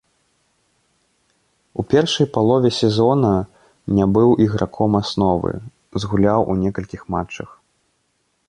У 1.83 1.85
першай 1.91 2.25
палове 2.37 2.69
сезона 2.79 3.33
не 3.99 4.05
быў 4.17 4.29
іграком 4.49 4.91
асновы, 5.03 5.51
згуляў 6.03 6.41
у 6.55 6.61
некалькіх 6.67 7.01
матчах. 7.17 7.49